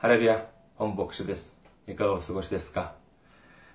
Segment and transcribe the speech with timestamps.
[0.00, 0.46] ハレルヤ、
[0.76, 1.58] 本牧師です。
[1.88, 2.94] いかがお過ごしですか、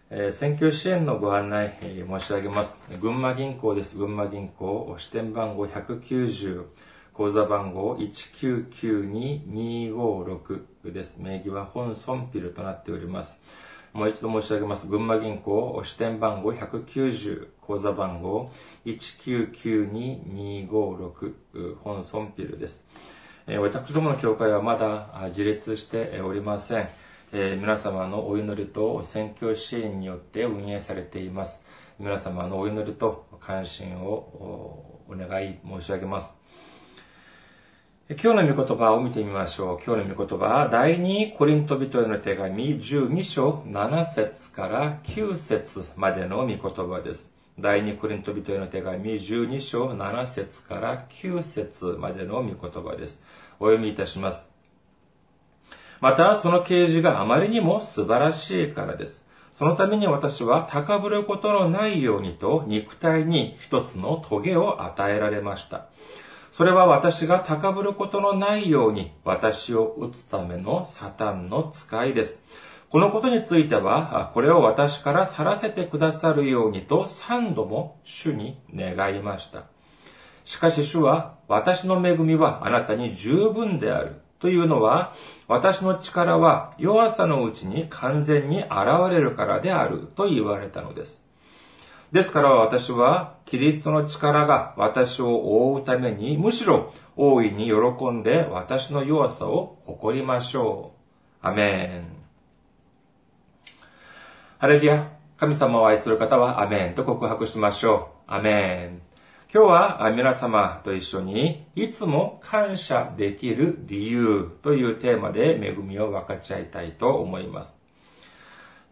[0.09, 2.79] えー選挙支援のご案内、えー申し上げます。
[3.01, 3.97] 群馬銀行です。
[3.97, 6.63] 群馬銀行、支店番号190、
[7.11, 11.17] 口座番号1992256です。
[11.19, 13.41] 名義は本村ピルとなっております。
[13.91, 14.87] もう一度申し上げます。
[14.87, 18.49] 群馬銀行、支店番号190、口座番号
[18.85, 22.85] 1992256、本村ピルです。
[23.45, 26.87] 私どもの教会はまだ自立しておりません。
[27.33, 31.65] 皆様のお祈りと宣教支援によって運営されています。
[31.99, 36.39] 皆様のお祈りと関心をお願い申し上げます。
[38.09, 39.79] 今日の御言葉を見てみましょう。
[39.85, 47.32] 今日の御言葉は、第2コリント人への手紙12章7節から9節までの御言葉です。
[47.59, 53.23] 第2コリント人への手紙12章7節から9節までの御言葉です。
[53.59, 54.49] お読みいたします。
[56.01, 59.23] また、その啓示があまりにも素晴らしいからです。
[59.53, 65.85] そのために私は高ぶることのないようにと肉体に一つの棘を与えられました。
[66.51, 72.43] それは私が高ぶることのないように私を打つためのサタンの使いです。
[72.93, 79.63] このことについては、これを私から去らせてくださるようにと三度も主に願いました。
[80.45, 84.21] しかし主は、私の恵みはあなたに十分である。
[84.37, 85.15] というのは、
[85.47, 88.69] 私の力は弱さのうちに完全に現
[89.09, 91.25] れるからであると言われたのです。
[92.11, 100.91] ですから私は、キリストの力が私を覆うために、むしろ大いに喜んで私の弱さを誇りましょ
[101.43, 101.47] う。
[101.47, 102.22] アメン。
[104.63, 105.11] ハレルヤ。
[105.35, 108.31] 神様を愛する方はアメンと告白しましょう。
[108.33, 109.01] アメン。
[109.53, 117.77] 今日は皆様と一緒にいつも感謝できる理由というテーマで恵みを分かち合いたいと思います。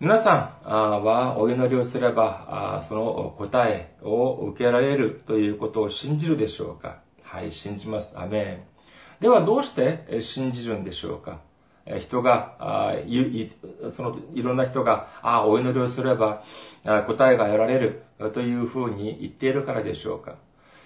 [0.02, 0.68] 皆さん
[1.06, 6.98] はお祈りをすればその答えを受けられるということを信じるでしょうか？
[7.24, 8.20] はい、信じます。
[8.20, 8.64] アメン。
[9.22, 11.40] ではどうして信じるんでしょうか？
[12.00, 13.52] 人が、いい
[13.92, 16.44] そのいろんな人が、ああお祈りをすれば
[16.84, 18.04] 答えが得られる
[18.34, 20.36] というふうに言っているからでしょうか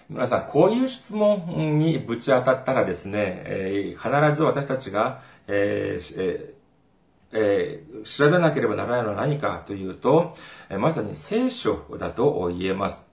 [0.10, 6.66] 皆さん、こういう質問にぶち当たったらですね、必ず私たちが、えーえー
[8.06, 10.36] 調べなければならないのは何かというと、
[10.80, 13.05] まさに聖書だと言えます。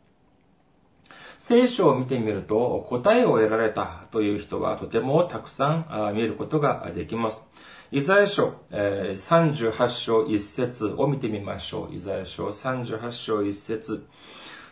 [1.45, 7.49] 聖書を見てみると答えを得られたという人はとてもたくさん見ることができます。
[7.91, 11.95] イザヤ書38章1節を見てみましょう。
[11.97, 14.07] イザヤ書38章1節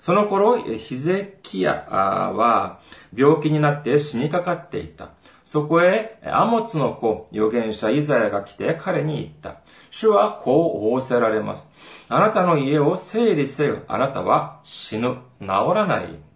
[0.00, 2.78] その頃、ヒゼキヤは
[3.16, 5.10] 病気になって死にかかっていた。
[5.44, 9.60] そこへ、アモツの子、預言者イザヤが来て彼に言った。
[9.91, 11.69] 主はこう仰せられます。
[12.08, 13.78] あなたの家を整理せよ。
[13.88, 15.16] あなたは死ぬ。
[15.41, 16.29] 治らない。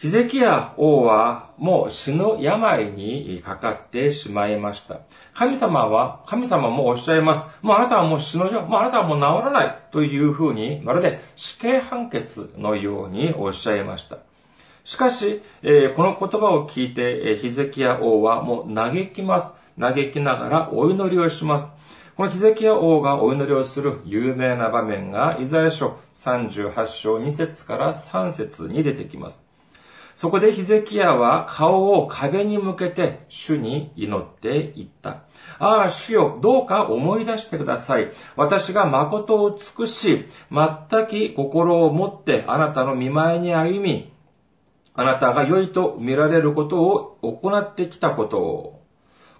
[0.00, 5.00] ヒゼキヤ王はもう死ぬ病にかかってしまいました。
[5.34, 7.46] 神様は、神様もおっしゃいます。
[7.60, 8.62] もうあなたはもう死ぬよ。
[8.62, 9.78] もうあなたはもう治らない。
[9.92, 14.16] というふうに、まるで死刑判決のようにおっしゃいました。
[14.84, 19.52] しかし、えーこの言葉を聞いて、えーヒゼキヤ王はもう嘆きます。
[19.78, 21.68] 嘆きながらお祈りをします。
[22.16, 29.49] このヒゼキヤ王がお祈りをする有名な場面が、イザヤ書38章2節から3節に出てきます。
[30.14, 35.22] そこでヒゼキヤは顔を壁に向けて主に祈っていった。
[35.58, 38.12] ああ、主よ、どうか思い出してください。
[38.36, 44.12] 私が誠を尽くし、全き心を持ってあなたの見前に歩み、
[44.94, 48.82] あなたが良いと見られることを行ってきたことを。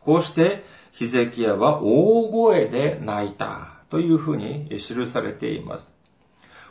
[0.01, 5.95] こうして、ヒゼキヤは大声で泣いたというふうに記されています。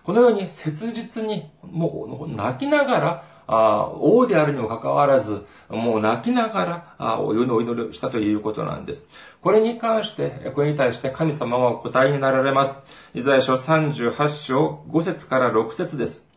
[0.04, 9.08] このように切実に、もう泣きながら、王であるにもかかわらず、もう泣きながら、あお祈りをしたということなんです。
[9.42, 12.78] これに関して、これに対して神様はお答えになられます。
[13.16, 16.28] イザヤ書38章5節から6節です。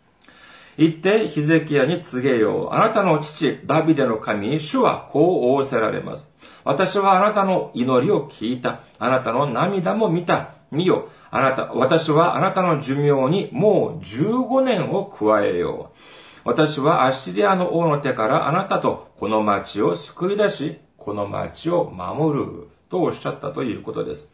[0.78, 2.74] 言ってヒゼキヤに告げよう。
[2.74, 6.32] あなたの父、ダビデの神、主はこう仰せられます。
[6.64, 8.80] 私はあなたの祈りを聞いた。
[8.98, 10.54] あなたの涙も見た。
[10.70, 11.10] 見よ。
[11.30, 16.21] あなた、私はあなたの寿命にもう15年を加えよう。
[16.44, 22.68] 私はアッシリアの王の手からあなたとこの町を救い出し、この町を守る。
[22.92, 24.30] とおっしゃったということです。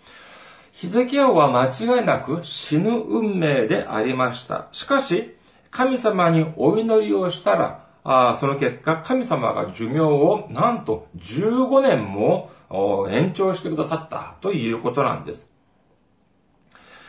[0.72, 4.66] ヒゼキヤ王は間違いなく死ぬ運命でありました。
[4.72, 5.36] しかし、
[5.70, 12.50] 神様にお祈りをしたら、あその結果、神様が寿命をなんと15年も
[13.08, 15.48] 延長してくださったということなんです。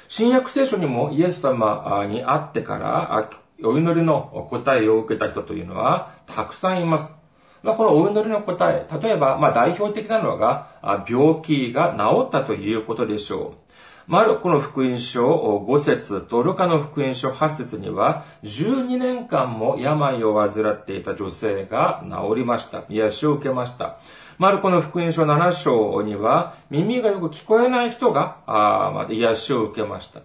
[0.07, 3.29] 新約聖書にもイエス様に会ってから
[3.63, 7.19] お祈りの答えを受けた人というのはたくさんいます。
[7.61, 13.69] まあ、このお祈りの答え、例えば、まあ、代表的なのが、病気が治ったということでしょう。
[14.07, 15.27] マルコの福音書
[15.67, 22.85] 5節とルカの福音書8節には、12年間も病を患っていた女性が治りました。
[22.89, 23.99] 癒しを受けました。
[24.37, 30.21] マルコの福音書7章には、耳がよく聞こえない人が、あま癒しを受けました。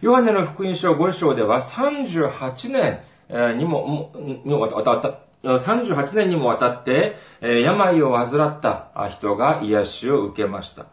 [0.00, 3.00] ヨハネの福音書5章では、38年
[3.58, 4.12] にも、
[4.46, 10.86] わたった、38年にもわたって、病を患った人が癒しを受けました。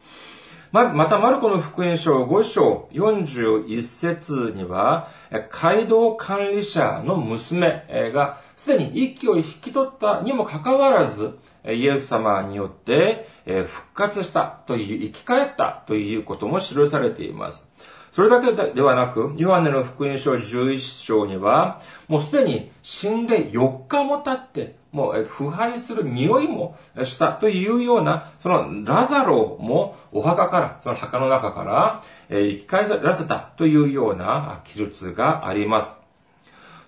[0.72, 5.10] また、マルコの福音書5章41節には、
[5.52, 17.70] 街道管理者の娘がすでに息を引き取ったにもかかわらず、イエス様によって復活したという、生き返ったということも記されています。
[18.12, 36.01] それだけではなく、ヨハネの福音書11章には、もうすでに死んで4日も経って、もう腐敗する匂いもしたというような、そのラザロもお墓から、その墓の中から、生き返らせたというような記述があります。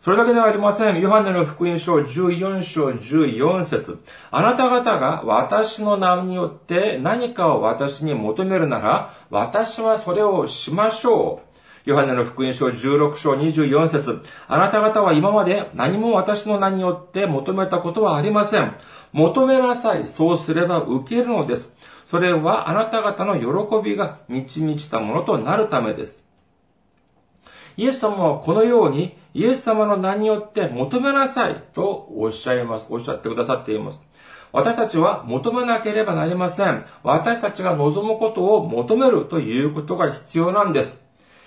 [0.03, 0.99] それだけではありません。
[0.99, 11.41] ヨハネの福音書14章14節あなた方が私の名によって何かを私に求めるなら、私はそれをしましょ
[11.85, 11.89] う。
[11.89, 18.75] ヨハネの福音書16章24節あなた方は今まで何も私の名によって求めたことはありません。
[19.13, 20.05] 求めなさい。
[20.05, 21.77] そうすれば受けるのです。
[22.03, 26.25] それはあなた方の喜びが満ち満ちたものとなるためです。
[27.77, 32.87] イエス様はこのようにイエス様の名によって求めなさいとおっしゃいます。
[32.89, 34.01] おっしゃってくださっています。
[34.51, 36.85] 私たちは求めなければなりません。
[37.01, 41.01] 私たちが望むことを求めるということが必要なんです。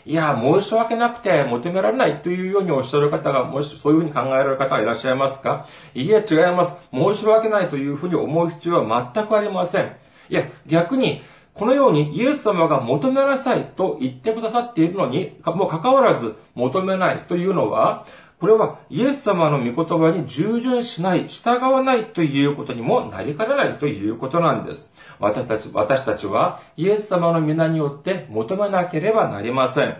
[0.05, 5.67] いや、申し訳なくて求められないというようにおっしゃる方が、もしそういうふうに考えられる方がいらっしゃいますか？
[5.94, 6.77] いえ、違います。
[6.93, 9.97] 申し訳ないというふうに思う必要は全くありません。
[10.29, 11.23] いや、逆に、
[11.56, 18.05] このようにイエス様が求めなさいと言ってくださっているのに、もう関わらず求めないというのは、
[18.38, 24.93] これはイエス様の御言葉に従順しない、従わないということにもなりかねないということなんです。
[25.19, 29.97] 私たち、私たちはイエス様の皆によって求めなければなりません。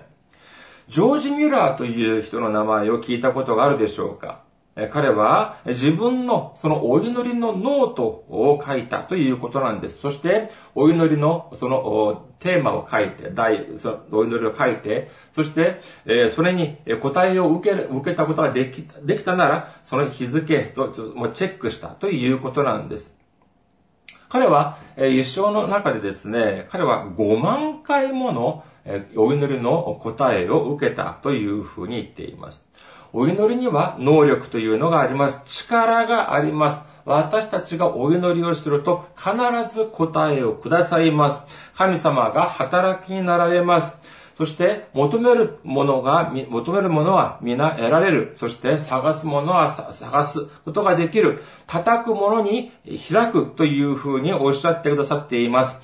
[0.91, 4.46] ジョージ・ミュラーという人の名前を聞いたことがあるでしょうか？
[4.93, 9.99] 彼は自分のそのお祈りのノートを書いたということなんです。
[10.01, 15.81] そして、お祈りのそのテーマを書いて、題、そのお祈りを書いて、そして、
[16.29, 20.89] それに答えを受け受けたことができできたなら、その日付と
[21.33, 23.17] チェックしたということなんです。
[24.29, 28.65] 彼は、一生の中でですね、彼は5万回もの
[29.17, 32.66] お祈りの答えを受けたというふうに言っています。
[33.19, 35.41] お祈りには能力というのがあります。
[35.47, 36.85] 力があります。
[37.07, 39.33] 私たちがお祈りをすると必
[39.75, 41.47] ず答えをくださいます。
[41.75, 43.97] 神様が働きになられます。
[44.37, 48.33] そして、求めるものが、求めるものは皆得られる。
[48.35, 51.43] そして、探すものは探すことができる。
[51.67, 52.71] 叩くものに
[53.11, 55.81] 開くというふうにおっしゃってくださっています。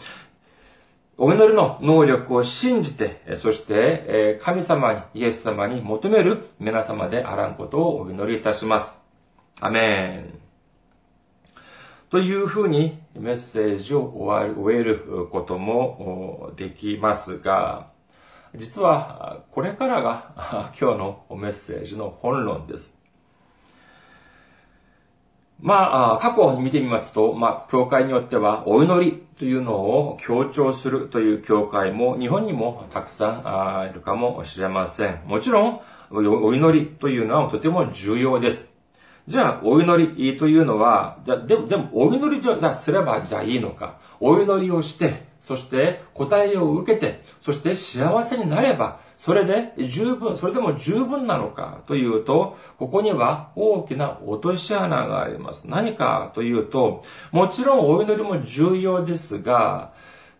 [1.24, 9.00] お祈りの能力を信じて、そして、神様に、イエス様に求める皆様であらんことをお祈りいたします。
[9.60, 10.40] アメン。
[12.10, 17.86] というふうにメッセージを終えることもできますが、
[18.56, 23.00] 実はこれからが 今日のメッセージの本論です。
[25.60, 35.20] まあ、過去に見てみますと、まあ、教会によっては、お祈りというのを強調するという教会も、日本にもたくさんいるかもしれません。
[35.26, 35.80] もちろん、
[36.12, 38.70] お祈りというのはとても重要です。
[39.26, 43.98] じゃあ、お祈りというのは、じゃでも、でも、お祈りじゃ、じゃすれば、じゃいいのか。
[44.20, 55.70] お祈りをして、そして答えを受けて、そして幸せになれば、それで十分、それでも十分なのかというと、ここには大きな落とし穴があります。
[55.70, 59.92] 何かというと、もちろんお祈りも重要ですが、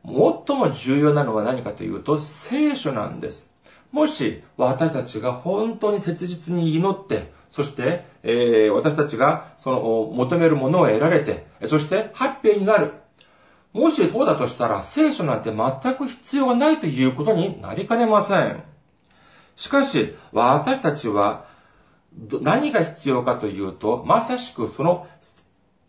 [0.05, 0.13] 最
[0.57, 3.53] も重要なのは何かというと、聖書なんです。
[3.93, 12.95] もし私たちが本当に切実に祈って、そして、えー、私たちがその求めるものを得られて、そしてハッピーになる。
[13.73, 18.72] もしそうだとしたら、聖書なんて全く必要がないということになりかねません。
[19.57, 21.45] しかし、私たちは、
[22.43, 25.07] 何が必要かというと、まさしくその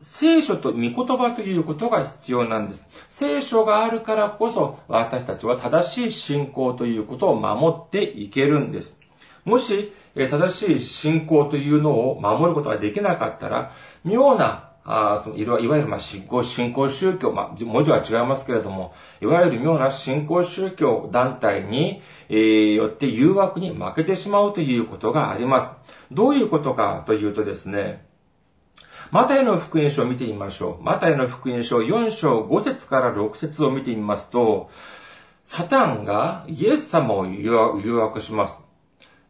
[0.04, 2.90] 聖書と御言葉ということが必要なんです。
[3.10, 9.00] 聖書があるからこそ私たちは正しい信仰ということを守っていけるんです。
[9.46, 13.72] もし、正しい信仰というのを守ることができなかったら、
[14.04, 25.72] 妙なあそのいわゆる、まあ、信仰、信仰宗教、まあ、文字は違いますけれども、いわゆる妙な信仰宗教団体に、えー、よって誘惑に負けてしまうということがあります。
[26.12, 28.06] どういうことかというとですね、
[29.12, 30.84] マタイの福音書を見てみましょう。
[30.84, 34.70] マタイの福音書4章5節から6節を見てみますと、
[35.46, 38.63] サタンがイエス様を誘惑します。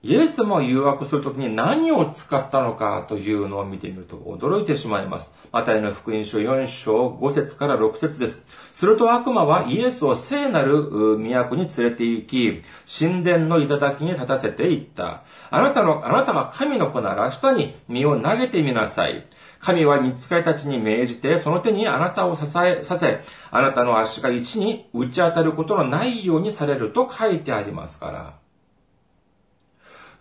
[0.05, 5.33] イエス様を誘惑するときに何を使ったのかというのを見てみると驚いてしまいます。
[5.53, 8.45] マタイの福音書4章5節から6節です。
[8.73, 12.63] すると悪魔はイエスを聖なる都に連れて行き、
[12.99, 15.23] 神殿の頂に立たせていった。
[15.49, 19.25] あなたの、あなたが神の子なら下に身を投げてみなさい。
[19.61, 28.42] 神は見つかりたちに命じて、その手にあなたを支えさせ、あなたの足が一に打ち当たることのないようにされると書いてありますから。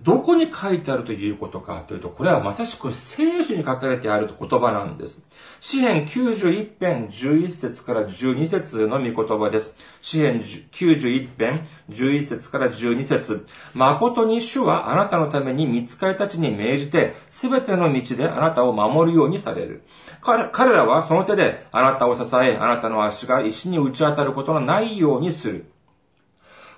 [0.03, 5.27] どこに書いてあるということかというと、これはまさしく聖書に書かれてある言葉なんです。
[5.61, 9.77] 詩編91編11節から12節の御言葉です。
[10.01, 19.83] 詩編91編11節から12節誠に主はあなたのために見つかりたちに命じて、すべての道であなたを守るようにされる。
[20.21, 25.72] 彼らはその手であなたを支え、あなたの足が石に打ち当たることのないようにする。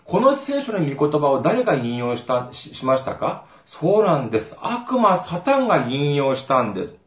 [0.05, 3.47] この聖書の御言葉を誰が引用したし、しましたか？
[3.65, 4.57] そうなんです。
[4.61, 6.99] 悪魔、サタンが引用したんです。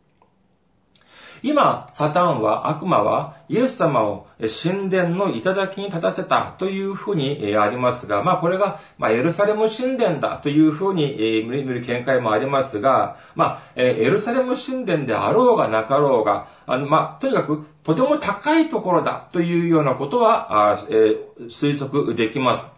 [1.44, 22.76] 今、サタンは、悪魔は、イエス様を神殿の頂に立たせたというふうにありますが、まあこれが、まあエルサレム神殿だというふうに見る見解もありますが、まあ、エルサレム神殿であろうがなかろうが、あの、まあ、とにかくとても高いところだというようなことは、推測できます。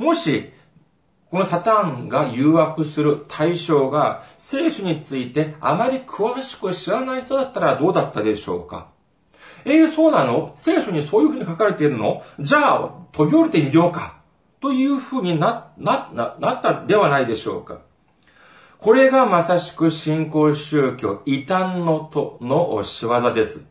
[0.00, 0.50] もし、
[1.30, 8.88] このサタンが誘惑する対象が聖書についてあまり詳しく知らない人だったらどうだったでしょうか？
[9.66, 10.54] ええー、そうなの？
[10.56, 12.22] 聖書にそういうふうに書かれているの？
[12.40, 14.16] じゃあ、飛び降りてみようか。
[14.62, 17.82] というふうにな、な、な、なったではないでしょうか？
[18.78, 23.70] これがまさしく信仰宗教、異端のとの仕業です。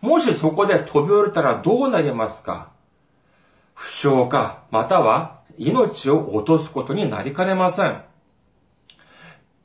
[0.00, 2.70] もしそこで飛び降りたらどうなりますか？
[3.76, 8.02] 負傷か、または命を落とすことになりかねません。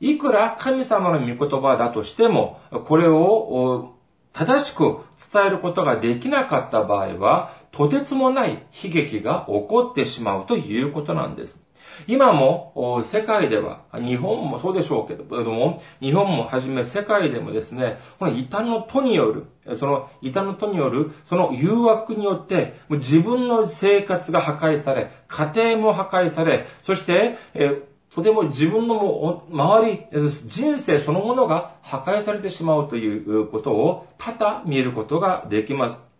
[0.00, 3.94] いくら神様の御言葉だとしても、これを
[4.32, 4.98] 正しく
[5.32, 11.64] 伝えることができなかった場合は、とてつもない悲劇が起こってしまうということなんです。
[12.06, 19.46] 今も世界では、日本もそうでしょうけども、日本もはじめ世界でもですね、この異端の都による、
[19.76, 27.82] その異端の都による、その誘惑によって、自分の生活が破壊され、家庭も破壊され、そして、え
[28.14, 30.02] とても自分の周り、
[30.46, 36.11] 人生そのものが破壊されてしまうということを多々見ることができます。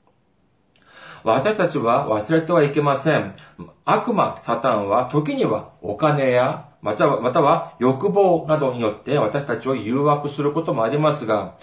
[1.25, 3.37] 私たちは忘れてはいけません。
[3.85, 11.57] 悪魔、サタンは時にはお金や、または、欲望などによって私たちを誘惑することもありますが、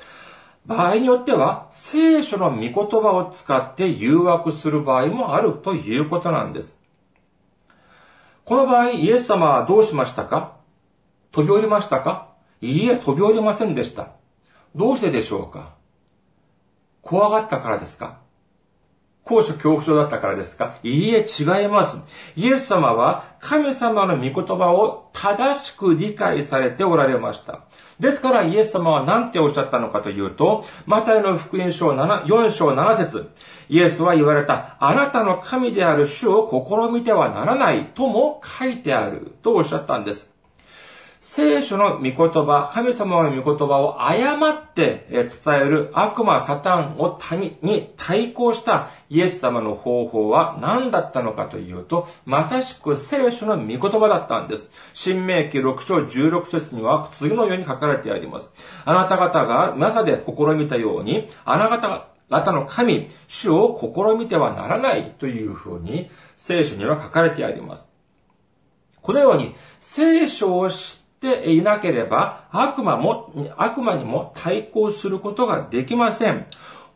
[0.66, 6.78] 場合によっては聖書の御言葉を使って誘惑する場合もあるということなんです。
[8.46, 10.56] この場合、イエス様はどうしましたか？
[11.32, 12.30] 飛び降りましたか？
[12.62, 14.12] いいえ、飛び降りませんでした。
[14.75, 15.75] どうしてでしょうか？
[17.01, 18.20] 怖がったからですか？
[19.29, 20.79] 高所恐怖症だったからですか？
[20.81, 22.01] いいえ、違います。
[22.36, 27.62] イエス様は神様の御言葉を正しく理解されておられました。
[28.00, 33.29] ですからイエス様は何ておっしゃったのかというと、マタイの福音書7 4章7節
[33.69, 40.28] イエスは言われた、あなたの神である主を試みてはならないとも書いてあるとおっしゃったんです。
[41.21, 54.71] 聖書の御言葉、神様の御言葉を誤って伝える悪魔サタンを谷に対抗したイエス様の方法は何だったのかというと、まさしく聖書の御言葉だったんです。
[54.93, 58.53] 新明記6章16節には次のように書かれてあります。
[58.85, 67.89] あなた方がまで試みたように、あなた方の神、主を試みてはならないというふうに聖書には書かれてあります。
[69.01, 76.47] このように聖書を知っていなければ、悪魔も、悪魔にも対抗することができません。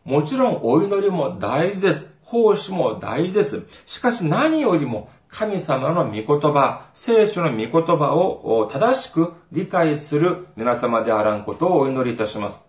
[0.04, 2.18] もちろんお祈りも大事です。
[2.22, 3.66] 奉仕も大事です。
[3.84, 12.66] しかし何よりも神様の御言葉、聖書の御言葉を正しく理解する皆様であらんことをお祈りいたします。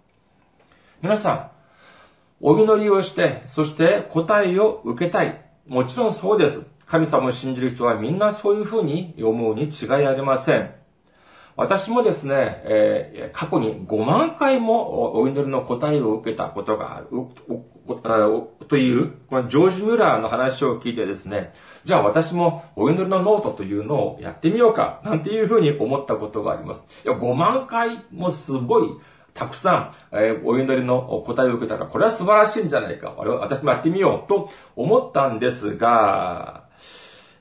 [1.01, 1.51] 皆さん、
[2.41, 5.41] お祈りをして、そして答えを受けたい。
[5.67, 6.67] もちろんそうです。
[6.85, 10.84] 神様を信じる人はみんなそういうふうに思うに違いありません。
[11.57, 17.07] 私もですね、え、過去に5万回もお祈りの答えを受けたことがある、
[18.67, 21.53] という、このジョージ・ミュラーの話を聞いてですね、
[21.85, 26.83] じゃあ私もお祈りのノートというのをやってみようか、なんていうふうに思ったことがあります。
[27.05, 28.89] いや、5万回もすごい、
[29.33, 33.13] たくさん、え、お祈りの答えを受けたら、これは素晴らしいんじゃないか。
[33.17, 36.63] 私もやってみようと思ったんですが、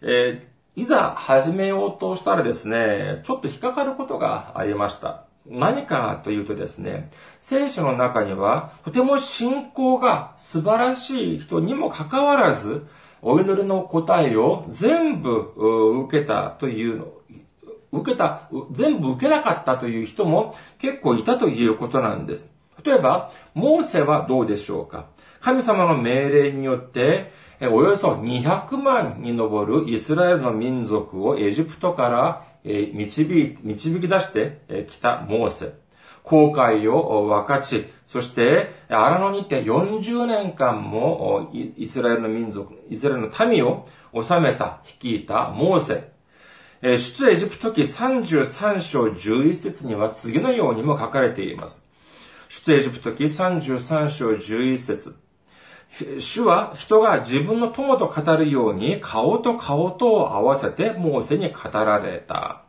[0.02, 5.22] えー、いざ始めようとしたらですね、ちょっと引っかかることがありました。
[5.46, 12.86] 何かというとですね、聖書の中には、とても信仰が素晴らしい人にもかかわらず、
[13.22, 15.52] お祈りの答えを全部
[16.06, 17.06] 受けたというの、
[17.92, 22.50] 受けた、全部受けなかったという人も結構いたということなんです。
[22.84, 25.06] 例えば、モーセはどうでしょうか
[25.40, 27.30] 神様の命令によって、
[27.60, 35.84] およそ200万に上るイスラエルの民族をエジプトから導導き出してきたモーセ。
[36.24, 46.14] 航海を分かち、そして、荒野にて40年間もイスラエルの民族、イスラエルの民を治めた、率いたモーセ。
[46.96, 51.84] 出エジプト記33章11節には次のようにも書かれています。
[52.48, 55.16] 出エジプト記33章11節
[56.18, 62.62] 主は人が自分の友と語るように顔と顔とを合わせてモーセに語られた。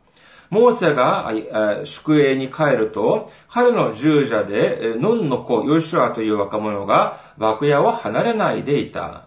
[0.48, 9.26] モーセが宿営に帰ると、彼の従者で、ヌンの子、ヨシュアという若者が幕屋を離れないでいた。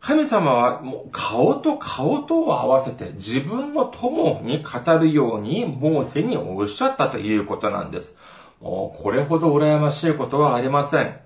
[0.00, 8.16] 神様は顔と顔とを合わせて自分の友に語るようにモーセにおっしゃったということなんです。
[8.60, 11.25] もうこれほど羨ましいことはありません。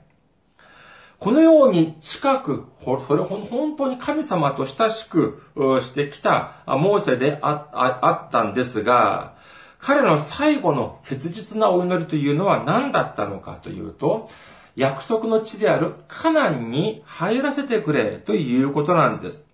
[1.20, 5.42] このように近く、それ本当に神様と親しく
[5.82, 9.34] してきたモーセであったんですが、
[9.78, 14.30] 彼の最後の切実なお祈りというのは何だったのかというと、
[14.76, 19.44] 約束の地であるカナンに入らせてくれということなんです。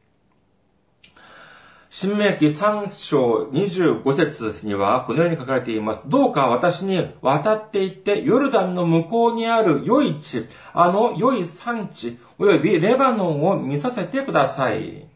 [1.89, 6.09] 新明記3章25節にはこのように書かれています。
[6.09, 15.09] どうか私に渡っていってヨルダンの向こうにある良い地、あの良い産地、及びレバノンを見させてください。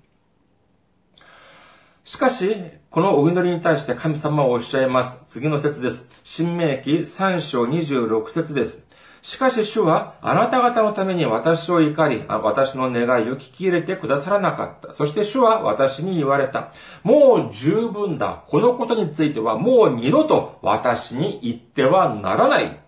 [2.04, 2.56] しかし、
[2.90, 5.24] このお祈りに対して神様はおっしゃいます。
[5.28, 6.10] 次の説です。
[6.24, 8.89] 新明記3章26節です。
[9.22, 14.94] しかし主はあなた方のために私を怒り、私の願いを聞き入れてくださらなかった。
[14.94, 16.72] そして主は私に言われた。
[17.02, 18.44] もう十分だ。
[18.48, 22.80] このことについてはもう二度と私に言ってはならない。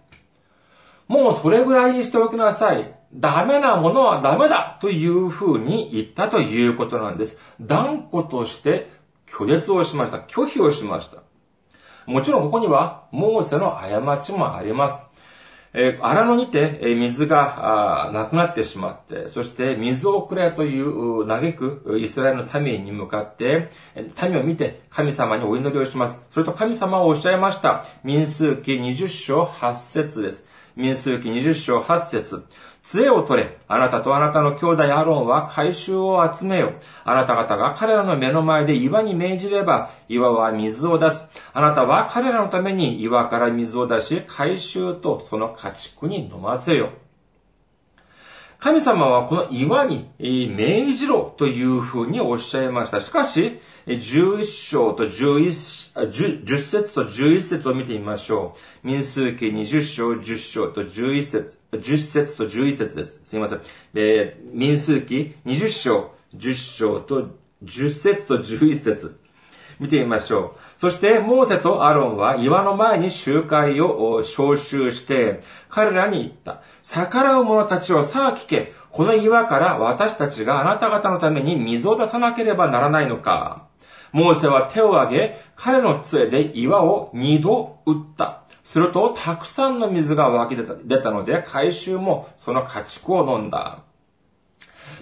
[1.07, 2.95] もうそれぐらいにしておきなさい。
[3.12, 7.38] ダメなものはダメだというふうに言ったということなんです。
[7.61, 8.90] 断固として
[9.31, 10.16] 拒絶をしました。
[10.16, 11.23] 拒否をしました。
[12.07, 15.12] もちろんここにはモーセの過ちもあります。
[15.75, 23.71] えー、荒野にて、えー、水がなくなってしまって、そして水をくれという嘆くイスラエルの民に向かって、
[24.23, 26.25] 民を見て神様にお祈りをします。
[26.31, 27.87] それと神様をおっしゃいました。
[28.05, 30.47] 民数記20章8節です。
[30.77, 32.45] 民数記20章8節
[32.83, 33.59] 杖を取れ。
[33.68, 36.73] あなたとあなたの兄弟アロンは回収を集めよ。
[37.05, 41.29] あなた方が彼らの目の前で岩に命じれば、岩は水を出す。
[41.53, 46.90] あなたは彼らのために岩から水を出し、回収とその家畜に飲ませよ。
[48.62, 53.01] 神様はこの岩に命じろというふうにおっしゃいました。
[53.01, 58.87] しかし、11章と11、10節と11節を見てみましょう。
[58.87, 63.20] 民数記20章、10章と11節、10節と11節です。
[63.25, 63.62] すいません。
[63.94, 67.31] えー、民数記20章、10章と
[67.64, 69.22] 10節と11節
[69.83, 70.81] 見てみましょう。
[70.81, 76.62] そして、モーセとアロンは岩の前に集会を招集して、彼らに言った。
[76.83, 78.73] 逆らう者たちをさあ聞け。
[78.92, 83.66] この岩から私たちがあなた方のために水を出さなければならないのか。
[84.12, 88.42] モーセは手を挙げ、彼の杖で岩を二度打った。
[88.62, 93.83] すると、たくさんの水が湧き出たので、回収もその家畜を飲んだ。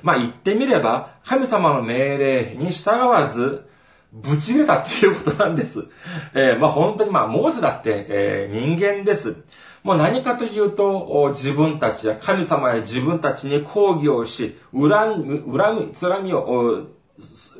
[0.02, 3.68] まあ言ってみれば、神様の命令に従わず、
[4.12, 5.86] ぶち切れたっていうことなんです。
[6.34, 9.36] えー、まあ本当にまあ、モーセだって、えー、人間です。
[9.82, 16.86] もう何かというと、自分たちや神様や自分たちに抗議をし、恨み、恨み、つらみを、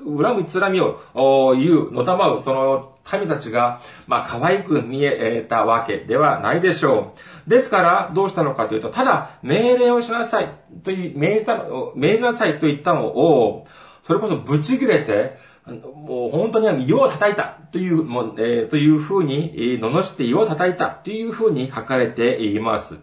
[0.04, 1.00] 恨みつらみを
[1.56, 7.14] 言う、のたまう、その民たちが、まあ、可愛く見えたわけではないでしょ
[7.46, 7.50] う。
[7.50, 11.46] ですから、どうしたのかというと、ただ、命令をしなさい、という、命じ
[11.96, 13.66] 命じなさいと言ったのを、
[14.02, 22.99] それこそブチ切れて、もう本当に岩を叩いたという、もうえー、というふうに、えー、罵って岩を叩いたというふうに書かれています。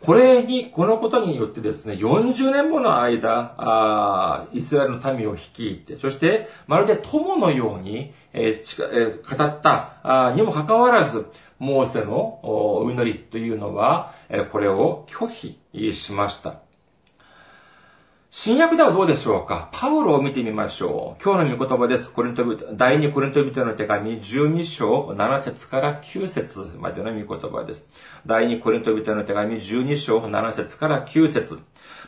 [0.00, 11.26] これに、このことによってですね、40年もの間、あイスラエルの民を率いて、そして、まるで友のように、えーえー、語ったあにもかかわらず、
[11.58, 16.69] モーセのお祈りというのは、えー、これを拒否しました。
[18.32, 19.70] 新約ではどうでしょうか？
[19.72, 21.22] パウロを見てみましょう。
[21.22, 22.12] 今日の御言葉です。
[22.12, 27.90] コリント第2コリント人の手紙12章7節から9節までの御言葉です。
[28.24, 31.58] 第2コリント人の手紙12章7節から9節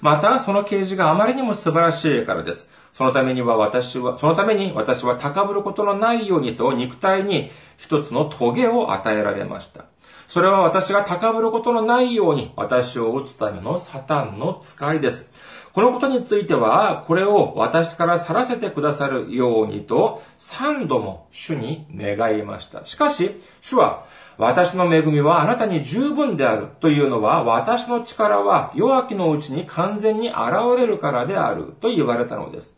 [0.00, 2.70] また、その啓示があまりにも素晴らしいからです。
[2.92, 9.86] そのためには私は、そのために私は高ぶることのないようにと肉体に一つの棘を与えられました。
[10.28, 15.31] それは私が高ぶることのないように私を打つためのサタンの使いです。
[15.74, 22.86] このことについては、これを私から去らせてくださるようにと、三度も主に願いました。
[22.86, 24.04] しかし、主は、
[24.36, 30.38] 私の恵みはあなたに十分であるというのは、私の力は弱きのうちに完全に現
[30.76, 32.76] れるからであると言われたのです。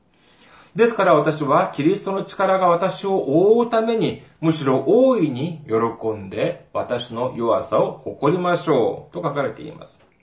[0.77, 3.17] ですから私はキリストの力が私を
[3.55, 10.14] 覆うために、むしろ大いに喜んで私の弱さを誇りましょうと書かれています。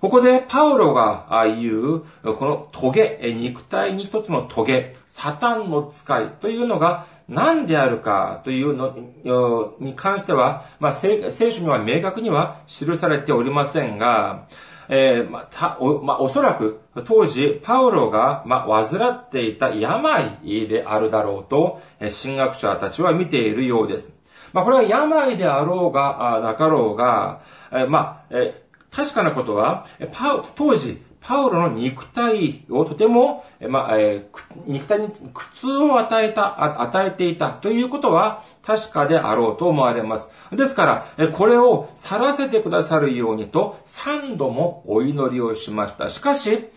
[0.00, 14.48] ここでパウロが言う、このトゲ、肉体に一つのトゲ、サタンの使いというのが何であるかというのに関しては、まあ、聖書には明確には記されておりませんが、
[14.88, 21.80] えー、まあ、お、まあ、おそらく、当時、パウロが、まあ、患っていた病であるだろうと、
[22.22, 24.14] 神学者たちは見ているようです。
[24.52, 27.40] まあ、これは病であろうが、なかろうが、
[27.72, 29.86] えー、まあ、えー確かなことは、
[30.54, 40.32] 当時、パウロの肉体をとても、まあ、えー、肉体に苦痛を与えた、与えていたということは確かであろうと思われます。
[40.52, 46.10] ですから、これを去らせてくださるようにと三度もお祈りをしました。
[46.10, 46.68] しかし、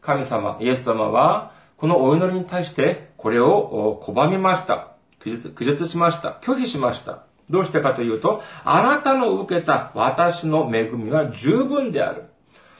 [0.00, 4.88] 神様、イエス様は、このお祈りに対してこれを拒みました。
[5.20, 6.40] 拒絶しました。
[6.42, 7.31] 拒否しました。
[7.52, 12.24] どうしてかというと、あなたの受けた私の恵みは十分である。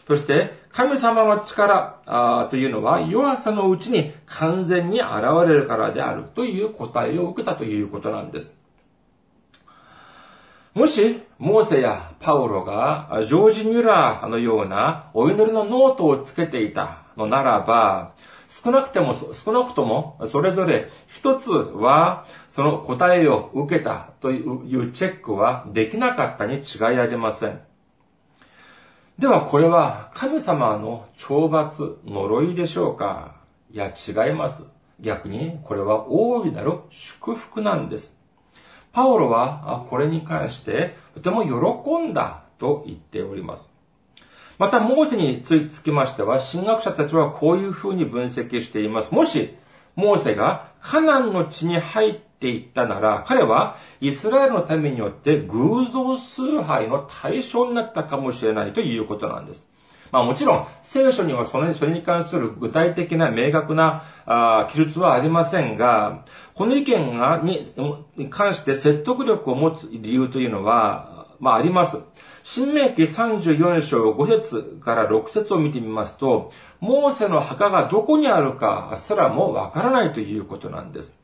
[0.09, 5.07] そして、神様の力というのは弱さのうちに完全に現
[5.47, 8.57] れるからであるという答えを受けたということなんです。
[10.75, 18.13] もし、モーセやパウロがジョージ・ミュラーのようなお祈りのノートをつけていたのならば、
[18.65, 27.61] 少なくても、少なくとも、それぞれ一つは、その答えを受けたというチェックはできなかったに違いありません。
[29.19, 33.37] ではこれは神様の懲罰、呪いでしょうか？
[33.71, 34.71] いや違います。
[35.01, 38.19] 逆にこれは大いなる祝福なんです。
[38.93, 43.75] パオロはこれに関してとても喜んだと言っております。
[44.63, 49.13] また、モーセにつきましては、神学者たちはこういうふうに分析しています。
[49.13, 49.57] もし、
[49.97, 59.69] モーセがカナンの地に入っていったなら、彼はイスラエルの民によって偶像崇拝の対象になったかもしれないということなんです。
[60.13, 67.65] まあもちろん、聖書にはそれに関する具体的な明確なあ記述はありませんが、この意見がに
[68.31, 71.99] 関して説得力を持つ理由というのは、まああります。
[72.45, 81.21] 新明記34章5節から6節を見てみますと、モーセの墓がどこにあるかすらもわからないということなんです。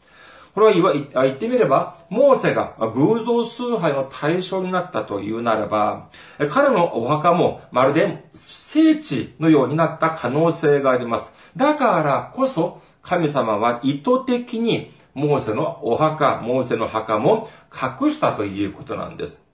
[0.55, 6.11] これは言言ってみれば、モーセが偶像崇拝の対象になったというならば、
[6.51, 11.33] 彼のお墓もまるで聖地のようになった可能性があります。
[11.57, 19.48] だからこそ、神様は意図的にモーセのお墓、モーセの墓も隠したということなんです。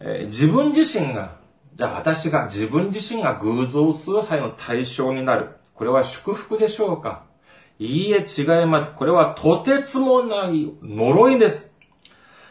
[0.00, 1.36] えー、自分自身が、
[1.74, 5.50] じゃあ私が自分自身が偶像崇拝の対象になる。
[5.74, 7.24] これは祝福でしょうか？
[7.78, 8.94] いいえ、違います。
[8.94, 11.72] これはとてつもない呪いです。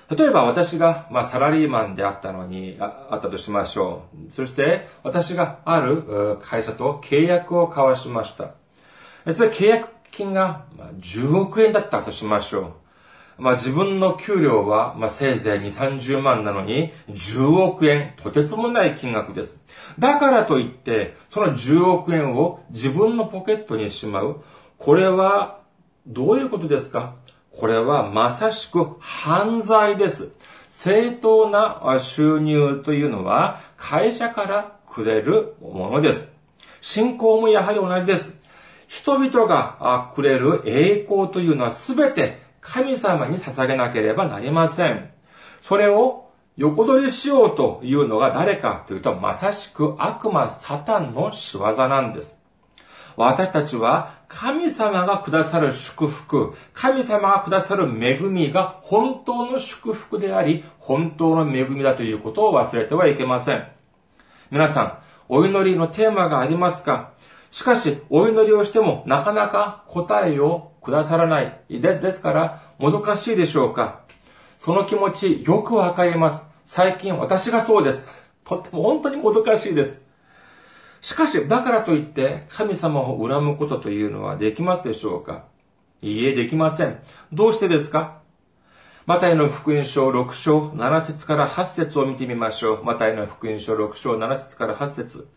[0.09, 4.31] 例えば私が、まあ、サラリーマンであったのに、ああったとしましょう。
[4.31, 8.51] そして、私がある会社と契約を交わしました。
[9.33, 10.65] それ契約金が
[11.01, 12.71] 10億円だったとしましょう。
[13.37, 19.61] まあ自分の給料は、まあせいぜい2、30万なのに、10億円、とてつもない金額です。
[19.99, 24.43] だからといって、その10億円を自分のポケットにしまう。
[24.77, 25.59] これは、
[26.05, 27.15] どういうことですか？
[27.51, 30.31] これはまさしく犯罪です。
[30.69, 36.31] 正当な収入というのは会社からくれるものです。
[36.81, 38.39] 信仰もやはり同じです。
[38.87, 45.09] 人々がくれる栄光というのは全て神様に捧げなければなりません。
[45.61, 52.41] それを横取りしようというのが誰かというと、まさしく悪魔サタンの仕業なんです。
[53.15, 63.67] 私たちは神様がくださる祝福、神様がくださる恵みが本当の祝福であり、本当の恵みだということを忘れてはいけません。
[64.51, 64.97] 皆さん、
[65.29, 67.11] お祈りのテーマがありますか？
[67.51, 71.61] しかし、お祈りをしてもなかなか答えをくださらない。
[71.69, 74.01] でですから、もどかしいでしょうか
[74.57, 76.47] その気持ち、よくわかります。
[76.65, 78.09] 最近私がそうです。
[78.43, 80.05] とっても本当にもどかしいです。
[81.01, 85.45] しかし、だからといって、神様を恨むことというのはできますでしょうか
[86.01, 86.99] いいえ、できません。
[87.31, 88.19] どうしてですか
[89.05, 92.83] マタイの福音書6章7節から8節を見てみましょう。
[92.83, 95.27] マタイの福音書6章7節から8節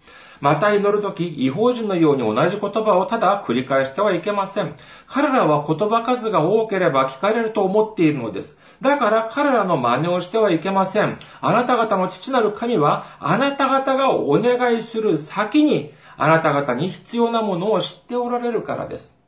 [0.41, 4.75] また祈るとき、違法人のように同じ言葉をただ繰り返してはいけません。
[5.07, 8.59] 彼らは言葉数が多ければ聞かれると思っているのです。
[8.81, 11.19] だから彼らの真似をしてはいけません。
[11.41, 19.21] あなた方の父なる神は、あなた方がお願いする先に、あなた方に必要なものを知っておられるからです。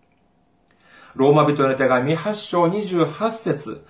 [1.14, 3.84] ローマ人の手紙8章28節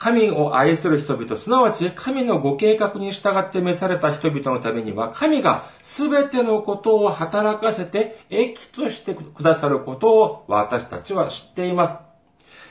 [0.00, 11.98] 神を愛する人々、すなわち神のご計画に従って召された人々のためには、神が全てのことを働かせて益としてくださることを私たちは知っています。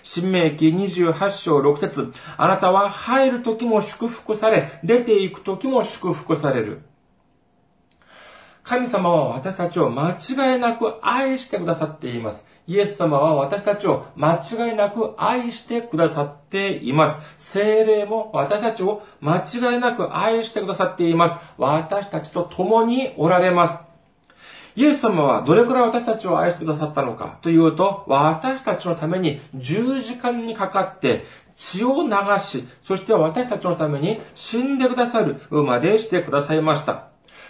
[0.01, 6.81] 新明記28章6節あなたは入る時も祝福され、出ていく時も祝福される。
[8.63, 12.48] 神様は私たちを間違いなく愛してくださっています。
[12.69, 17.19] イエス様は私たちを間違いなく愛してくださっています。
[17.39, 21.35] 精霊も私たちを間違いなく愛してくださっています。
[21.57, 23.79] 私たちと共におられます。
[24.75, 37.07] イエス様はどれくらい私たちを愛してくださったのかというと、私たちのために十字架にかかって血を流し、そして私たちのために死んでくださるまでしてくださいました。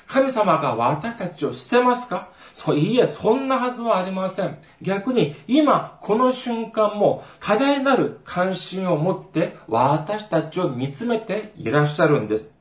[0.07, 2.29] 神様が私たちを捨てますか？
[2.59, 4.57] そう、いいえ、そんなはずはありません。
[4.81, 12.53] 逆に、今、この瞬間も、多大なる関心を持って、私たちを見つめていらっしゃるんです。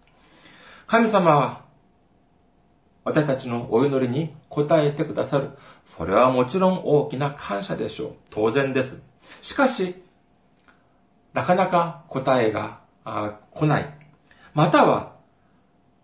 [0.87, 1.63] 神様は、
[3.03, 5.51] 私たちのお祈りに応えてくださる。
[5.85, 8.13] それはもちろん大きな感謝でしょう。
[8.31, 9.03] 当然です。
[9.43, 9.97] しかし、
[11.33, 12.83] なかなか答えが
[13.51, 13.93] 来ない。
[14.55, 15.17] または、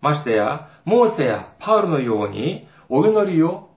[0.01, 3.71] ましてや、モーセやパウルのようにお祈りを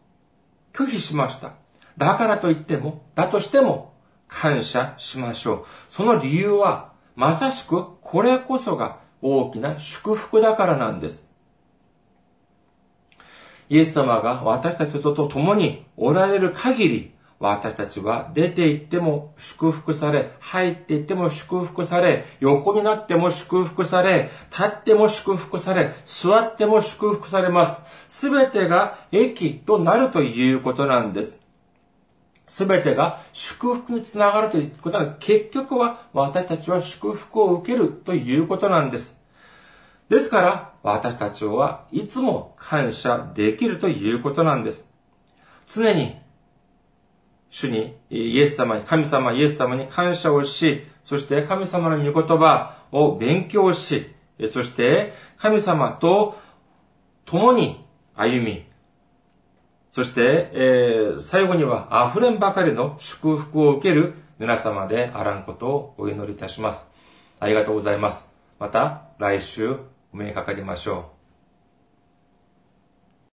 [0.78, 1.54] 拒否しました。
[1.98, 3.94] だからといっても、だとしても、
[4.28, 5.66] 感謝しましょう。
[5.90, 11.32] その理由は、まさしくこれこそが大きな祝福だからなんです。
[13.70, 27.82] イエス様が私たちと共におられる限り、私たちは出て行っても祝福され、入って行っても祝福され、横になっても祝福され、立っても祝福され、座っても祝福されます。
[28.08, 31.40] すべてが益となるということなんです。
[32.48, 39.22] すべてが祝福につながるということは、結局は私たちは祝福を受けるということなんです。
[40.10, 44.90] ですから、私たちはいつも感謝できるということなんです。
[45.68, 46.16] 常に
[47.50, 54.14] 主に、イエス様に、神様イエス様に感謝をし、そして神様の御言葉を勉強し、
[54.52, 56.38] そして神様と
[57.26, 58.66] 共に歩み、
[59.92, 66.92] そして、えー、最後には溢れんばかりの祝福を受ける皆様であらんことをお祈りいたします。
[67.40, 68.32] ありがとうございます。
[68.60, 69.78] また来週
[70.14, 71.17] お目にかかりましょう。